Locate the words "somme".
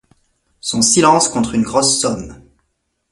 2.01-2.41